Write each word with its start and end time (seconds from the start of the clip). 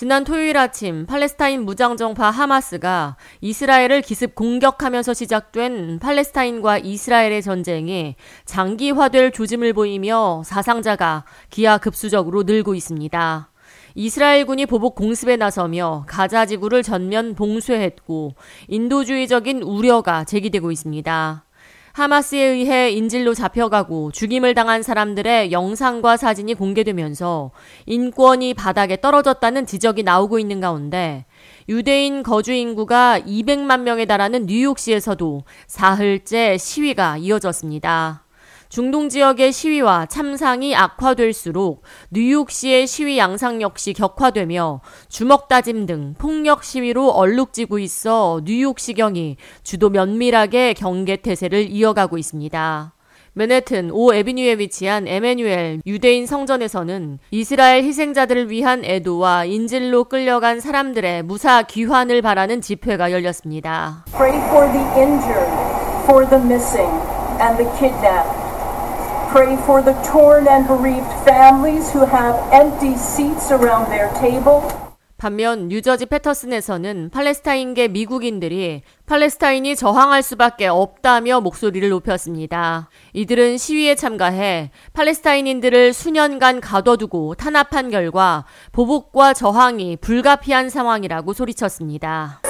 지난 0.00 0.24
토요일 0.24 0.56
아침 0.56 1.04
팔레스타인 1.04 1.66
무장정파 1.66 2.30
하마스가 2.30 3.18
이스라엘을 3.42 4.00
기습 4.00 4.34
공격하면서 4.34 5.12
시작된 5.12 5.98
팔레스타인과 5.98 6.78
이스라엘의 6.78 7.42
전쟁이 7.42 8.16
장기화될 8.46 9.32
조짐을 9.32 9.74
보이며 9.74 10.42
사상자가 10.46 11.26
기하급수적으로 11.50 12.44
늘고 12.44 12.74
있습니다. 12.74 13.50
이스라엘군이 13.94 14.64
보복 14.64 14.94
공습에 14.94 15.36
나서며 15.36 16.06
가자 16.08 16.46
지구를 16.46 16.82
전면 16.82 17.34
봉쇄했고 17.34 18.36
인도주의적인 18.68 19.60
우려가 19.60 20.24
제기되고 20.24 20.72
있습니다. 20.72 21.44
하마스에 21.92 22.40
의해 22.40 22.90
인질로 22.90 23.34
잡혀가고 23.34 24.12
죽임을 24.12 24.54
당한 24.54 24.82
사람들의 24.82 25.52
영상과 25.52 26.16
사진이 26.16 26.54
공개되면서 26.54 27.50
인권이 27.86 28.54
바닥에 28.54 29.00
떨어졌다는 29.00 29.66
지적이 29.66 30.04
나오고 30.04 30.38
있는 30.38 30.60
가운데 30.60 31.24
유대인 31.68 32.22
거주 32.22 32.52
인구가 32.52 33.18
200만 33.20 33.80
명에 33.80 34.04
달하는 34.04 34.46
뉴욕시에서도 34.46 35.44
사흘째 35.66 36.56
시위가 36.58 37.18
이어졌습니다. 37.18 38.24
중동 38.70 39.08
지역의 39.08 39.52
시위와 39.52 40.06
참상이 40.06 40.76
악화될수록 40.76 41.82
뉴욕시의 42.10 42.86
시위 42.86 43.18
양상 43.18 43.60
역시 43.60 43.92
격화되며 43.92 44.80
주먹 45.08 45.48
다짐 45.48 45.86
등 45.86 46.14
폭력 46.16 46.62
시위로 46.62 47.10
얼룩지고 47.10 47.80
있어 47.80 48.40
뉴욕시경이 48.44 49.38
주도 49.64 49.90
면밀하게 49.90 50.74
경계 50.74 51.16
태세를 51.16 51.68
이어가고 51.68 52.16
있습니다. 52.16 52.94
맨해튼 53.32 53.90
오 53.90 54.14
에비뉴에 54.14 54.58
위치한 54.58 55.08
에메뉴엘 55.08 55.82
유대인 55.84 56.26
성전에서는 56.26 57.18
이스라엘 57.32 57.82
희생자들을 57.82 58.52
위한 58.52 58.84
애도와 58.84 59.46
인질로 59.46 60.04
끌려간 60.04 60.60
사람들의 60.60 61.24
무사 61.24 61.62
귀환을 61.62 62.22
바라는 62.22 62.60
집회가 62.60 63.10
열렸습니다. 63.10 64.04
Pray 64.12 64.38
for 64.48 64.70
the 64.70 64.84
injured, 64.94 65.50
for 66.04 66.28
the 66.28 66.40
missing, 66.44 66.92
and 67.40 67.58
the 67.58 67.68
kidnapped. 67.76 68.39
Pray 69.32 69.56
for 69.62 69.80
the 69.80 69.94
torn 70.02 70.48
and 70.48 70.66
bereaved 70.66 71.06
families 71.24 71.92
who 71.94 72.04
have 72.04 72.34
empty 72.52 72.94
seats 72.96 73.52
around 73.52 73.86
their 73.88 74.12
table. 74.18 74.60
반면 75.18 75.68
뉴저지 75.68 76.06
패터슨에서는 76.06 77.10
팔레스타인계 77.10 77.88
미국인들이 77.88 78.82
팔레스타인이 79.06 79.76
저항할 79.76 80.24
수밖에 80.24 80.66
없다며 80.66 81.40
목소리를 81.40 81.88
높였습니다. 81.90 82.88
이들은 83.12 83.58
시위에 83.58 83.94
참가해 83.94 84.72
팔레스타인인들을 84.94 85.92
수년간 85.92 86.60
가둬두고 86.60 87.36
탄압한 87.36 87.90
결과 87.90 88.46
보복과 88.72 89.34
저항이 89.34 89.98
불가피한 89.98 90.70
상황이라고 90.70 91.34
소리쳤습니다. 91.34 92.40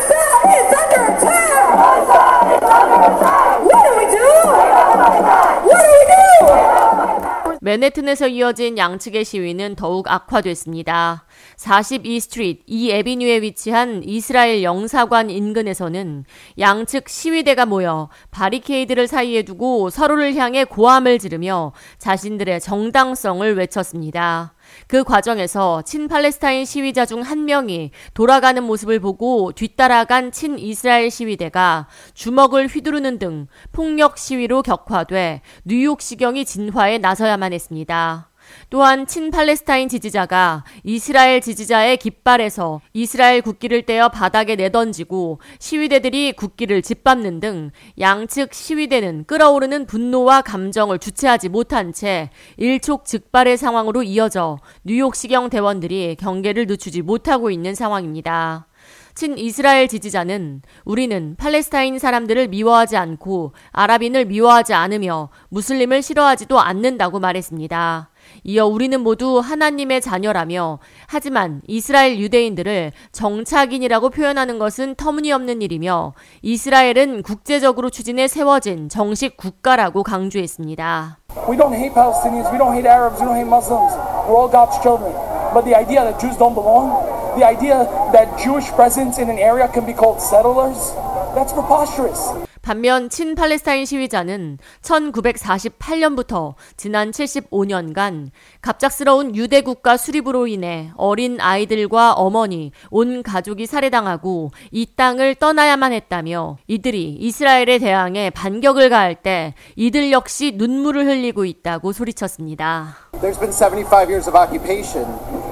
맨해튼에서 7.70 8.26
이어진 8.26 8.76
양측의 8.76 9.24
시위는 9.24 9.76
더욱 9.76 10.10
악화됐습니다. 10.10 11.24
42 11.56 12.18
Street 12.18 12.62
이 12.66 12.90
Avenue에 12.90 13.42
위치한 13.42 14.02
이스라엘 14.02 14.64
영사관 14.64 15.30
인근에서는 15.30 16.24
양측 16.58 17.08
시위대가 17.08 17.66
모여 17.66 18.08
바리케이드를 18.32 19.06
사이에 19.06 19.42
두고 19.42 19.88
서로를 19.90 20.34
향해 20.34 20.64
고함을 20.64 21.20
지르며 21.20 21.72
자신들의 21.98 22.60
정당성을 22.60 23.56
외쳤습니다. 23.56 24.54
그 24.88 25.04
과정에서 25.04 25.82
친팔레스타인 25.82 26.64
시위자 26.64 27.06
중 27.06 27.20
한 27.20 27.44
명이 27.44 27.90
돌아가는 28.14 28.62
모습을 28.62 28.98
보고 28.98 29.52
뒤따라간 29.52 30.32
친이스라엘 30.32 31.10
시위대가 31.10 31.86
주먹을 32.14 32.66
휘두르는 32.66 33.18
등 33.18 33.46
폭력 33.72 34.18
시위로 34.18 34.62
격화돼 34.62 35.42
뉴욕 35.64 36.00
시경이 36.00 36.44
진화에 36.44 36.98
나서야만 36.98 37.52
했습니다. 37.52 38.29
또한 38.70 39.06
친팔레스타인 39.06 39.88
지지자가 39.88 40.64
이스라엘 40.84 41.40
지지자의 41.40 41.96
깃발에서 41.96 42.80
이스라엘 42.92 43.42
국기를 43.42 43.82
떼어 43.82 44.08
바닥에 44.08 44.56
내던지고 44.56 45.40
시위대들이 45.58 46.32
국기를 46.32 46.82
짓밟는 46.82 47.40
등 47.40 47.70
양측 47.98 48.54
시위대는 48.54 49.24
끌어오르는 49.24 49.86
분노와 49.86 50.42
감정을 50.42 50.98
주체하지 50.98 51.48
못한 51.48 51.92
채 51.92 52.30
일촉즉발의 52.56 53.56
상황으로 53.56 54.02
이어져 54.02 54.58
뉴욕시경 54.84 55.50
대원들이 55.50 56.16
경계를 56.18 56.66
늦추지 56.66 57.02
못하고 57.02 57.50
있는 57.50 57.74
상황입니다. 57.74 58.69
친 59.14 59.38
이스라엘 59.38 59.88
지지자는 59.88 60.62
우리는 60.84 61.36
팔레스타인 61.36 61.98
사람들을 61.98 62.48
미워하지 62.48 62.96
않고 62.96 63.52
아랍인을 63.72 64.26
미워하지 64.26 64.74
않으며 64.74 65.28
무슬림을 65.48 66.02
싫어하지도 66.02 66.58
않는다고 66.60 67.18
말했습니다. 67.20 68.10
이어 68.44 68.66
우리는 68.66 69.00
모두 69.00 69.38
하나님의 69.38 70.00
자녀라며 70.00 70.78
하지만 71.06 71.62
이스라엘 71.66 72.18
유대인들을 72.18 72.92
정착인이라고 73.12 74.10
표현하는 74.10 74.58
것은 74.58 74.94
터무니없는 74.94 75.62
일이며 75.62 76.14
이스라엘은 76.42 77.22
국제적으로 77.22 77.90
추진해 77.90 78.28
세워진 78.28 78.88
정식 78.88 79.36
국가라고 79.36 80.02
강조했습니다. 80.02 81.18
We 81.48 81.56
don't 81.56 81.74
hate 81.74 81.94
Palestinians, 81.94 82.50
we 82.50 82.58
don't 82.58 82.74
hate 82.74 82.88
Arabs, 82.88 83.20
we 83.20 83.26
don't 83.26 83.36
hate 83.36 83.48
Muslims. 83.48 83.94
We're 84.26 84.36
all 84.36 84.50
God's 84.50 84.80
children. 84.82 85.12
But 85.52 85.64
the 85.64 85.74
idea 85.74 86.02
that 86.04 86.20
Jews 86.20 86.36
don't 86.38 86.54
belong, 86.54 87.19
the 87.36 87.44
idea 87.46 87.84
that 88.12 88.38
Jewish 88.42 88.68
presence 88.72 89.18
in 89.18 89.30
an 89.30 89.38
area 89.38 89.68
can 89.68 89.86
be 89.86 89.92
called 89.92 90.20
settlers, 90.20 90.92
that's 91.34 91.52
preposterous. 91.52 92.49
반면 92.62 93.08
친팔레스타인 93.08 93.86
시위자는 93.86 94.58
1948년부터 94.82 96.54
지난 96.76 97.10
75년간 97.10 98.30
갑작스러운 98.60 99.34
유대 99.34 99.62
국가 99.62 99.96
수립으로 99.96 100.46
인해 100.46 100.92
어린 100.96 101.40
아이들과 101.40 102.12
어머니, 102.12 102.72
온 102.90 103.22
가족이 103.22 103.66
살해당하고 103.66 104.50
이 104.70 104.86
땅을 104.94 105.36
떠나야만 105.36 105.92
했다며 105.92 106.58
이들이 106.66 107.16
이스라엘에 107.18 107.78
대항해 107.78 108.30
반격을 108.30 108.90
가할 108.90 109.14
때 109.14 109.54
이들 109.76 110.12
역시 110.12 110.52
눈물을 110.56 111.06
흘리고 111.06 111.46
있다고 111.46 111.92
소리쳤습니다. 111.92 112.96
There's 113.20 113.38
been 113.38 113.52
75 113.52 114.08
years 114.08 114.28
of 114.28 114.36
occupation 114.36 115.06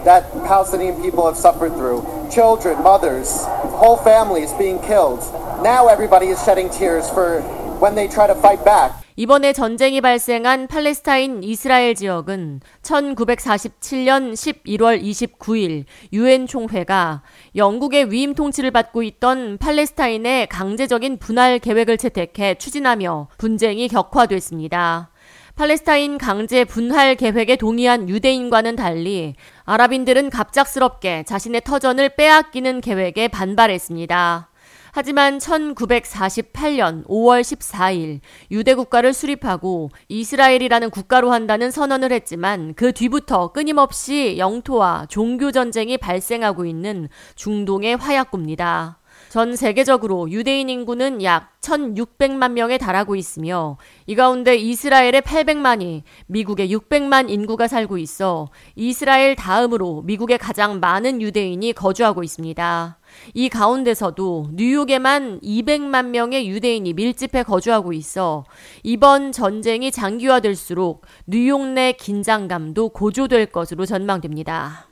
that 0.05 0.25
Palestinian 0.47 1.01
people 1.01 1.25
have 1.25 1.37
suffered 1.37 1.75
through. 1.75 2.05
Children, 2.31 2.83
mothers, 2.83 3.47
whole 3.77 3.97
families 3.97 4.53
being 4.59 4.81
killed. 4.81 5.25
Now 5.69 5.89
everybody 5.91 6.29
is 6.29 6.43
shedding 6.43 6.71
tears 6.71 7.11
for 7.11 7.43
when 7.79 7.95
they 7.95 8.09
try 8.09 8.27
to 8.27 8.35
fight 8.35 8.65
back. 8.65 8.95
이번에 9.17 9.53
전쟁이 9.53 10.01
발생한 10.01 10.67
팔레스타인 10.67 11.43
이스라엘 11.43 11.95
지역은 11.95 12.63
1947년 12.81 14.33
11월 14.33 15.03
29일 15.03 15.85
유엔 16.15 16.47
총회가 16.47 17.21
영국의 17.55 18.11
위임 18.11 18.35
통치를 18.35 18.71
받고 18.71 19.03
있던 19.03 19.59
팔레스타인의 19.59 20.47
강제적인 20.47 21.19
분할 21.19 21.59
계획을 21.59 21.99
채택해 21.99 22.55
추진하며 22.55 23.29
분쟁이 23.37 23.89
격화됐습니다. 23.89 25.11
팔레스타인 25.55 26.17
강제 26.17 26.65
분할 26.65 27.15
계획에 27.15 27.57
동의한 27.57 28.09
유대인과는 28.09 28.75
달리 28.75 29.35
아랍인들은 29.67 30.31
갑작스럽게 30.31 31.25
자신의 31.25 31.61
터전을 31.61 32.17
빼앗기는 32.17 32.81
계획에 32.81 33.29
반발했습니다. 33.29 34.49
하지만 34.93 35.39
1948년 35.39 37.07
5월 37.07 37.41
14일 37.41 38.21
유대 38.51 38.75
국가를 38.75 39.13
수립하고 39.13 39.91
이스라엘이라는 40.09 40.91
국가로 40.91 41.33
한다는 41.33 41.71
선언을 41.71 42.13
했지만 42.13 42.75
그 42.75 42.93
뒤부터 42.93 43.53
끊임없이 43.53 44.37
영토와 44.39 45.07
종교 45.09 45.53
전쟁이 45.53 45.99
발생하고 45.99 46.65
있는 46.65 47.09
중동의 47.35 47.97
화약고입니다. 47.97 48.98
전 49.29 49.57
세계적으로 49.57 50.31
유대인 50.31 50.71
인구는 50.71 51.23
약 51.23 51.61
1,600만 51.61 52.53
명에 52.53 52.79
달하고 52.79 53.15
있으며 53.15 53.77
이 54.07 54.15
가운데 54.15 54.57
이스라엘의 54.57 55.21
800만이 55.21 56.03
미국의 56.27 56.75
600만 56.75 57.29
인구가 57.29 57.69
살고 57.69 57.99
있어 57.99 58.49
이스라엘 58.75 59.37
다음으로 59.37 60.03
미국의 60.03 60.39
가장 60.39 60.81
많은 60.81 61.21
유대인이 61.21 61.75
거주하고 61.75 62.23
있습니다. 62.23 62.99
이 63.35 63.49
가운데서도 63.49 64.51
뉴욕에만 64.55 65.41
200만 65.41 66.07
명의 66.07 66.49
유대인이 66.49 66.93
밀집해 66.95 67.43
거주하고 67.43 67.93
있어 67.93 68.45
이번 68.83 69.33
전쟁이 69.33 69.91
장기화될수록 69.91 71.03
뉴욕 71.27 71.67
내 71.67 71.93
긴장감도 71.93 72.91
고조될 72.91 73.47
것으로 73.47 73.85
전망됩니다. 73.85 74.89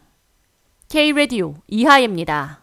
K-Radio 0.89 1.55
이하예입니다. 1.69 2.63